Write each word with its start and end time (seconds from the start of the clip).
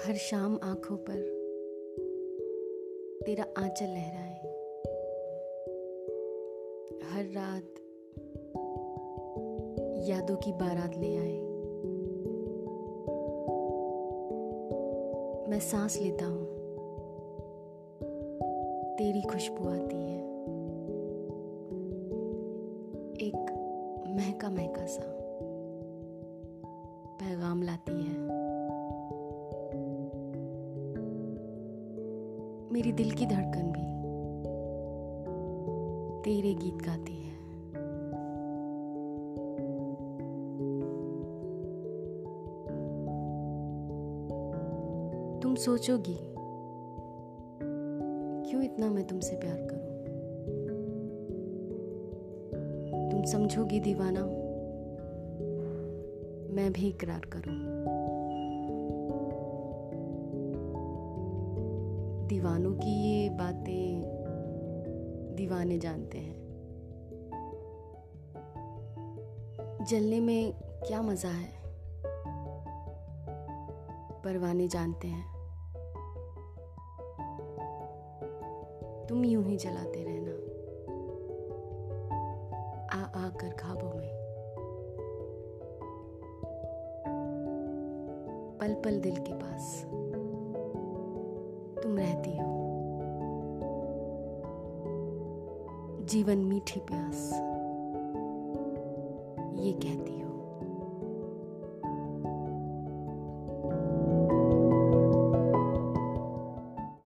शाम 0.00 0.60
आँखों 0.62 0.96
पर 0.96 1.14
तेरा 3.26 3.44
आंचल 3.58 3.84
लहराए। 3.84 4.34
हर 7.02 7.24
रात 7.24 7.62
यादों 10.08 10.36
की 10.36 10.52
बारात 10.52 10.96
ले 10.96 11.16
आए। 11.16 11.40
मैं 15.50 15.60
सांस 15.60 15.98
लेता 16.02 16.26
हूँ। 16.26 16.46
तेरी 18.98 19.22
खुशबू 19.22 19.68
आती 19.68 19.96
है। 19.96 20.20
एक 23.14 23.52
महका 24.08 24.50
महका 24.50 24.86
सा 24.86 25.02
पैगाम 27.20 27.62
लाती 27.62 28.02
है। 28.02 28.29
मेरी 32.80 32.92
दिल 32.92 33.10
की 33.10 33.26
धड़कन 33.26 33.66
भी 33.72 33.82
तेरे 36.22 36.52
गीत 36.54 36.74
गाती 36.74 37.16
है। 37.16 37.34
तुम 45.40 45.54
सोचोगी, 45.54 46.16
क्यों 48.50 48.62
इतना 48.62 48.90
मैं 48.90 49.06
तुमसे 49.06 49.36
प्यार 49.36 49.60
करूँ? 49.70 50.00
तुम 53.10 53.24
समझोगी 53.24 53.80
दीवाना, 53.80 54.24
मैं 56.54 56.72
भी 56.72 56.88
इकरार 56.88 57.30
करूँ। 57.32 57.99
दीवानों 62.30 62.74
की 62.74 63.12
ये 63.12 63.28
बातें 63.28 64.02
दीवाने 65.36 65.78
जानते 65.78 66.18
हैं। 66.18 66.36
जलने 69.90 70.20
में 70.20 70.52
क्या 70.58 71.02
मज़ा 71.02 71.28
है? 71.28 71.48
परवाने 74.22 74.68
जानते 74.68 75.08
हैं। 75.08 75.34
तुम 79.06 79.24
यूँ 79.24 79.44
ही 79.44 79.56
जलाते 79.56 80.04
रहना। 80.04 80.32
आ, 82.96 83.26
आकर 83.26 83.50
खाबों 83.50 83.98
में। 83.98 84.10
पल 88.60 88.74
पल 88.74 89.00
दिल 89.00 89.16
के 89.16 89.32
पास। 89.32 89.86
तुम 91.90 91.98
रहती 91.98 92.30
हो। 92.30 92.56
जीवन 96.04 96.38
मीठी 96.38 96.80
प्यास 96.80 97.32
ये 99.58 99.72
कहती 99.72 100.19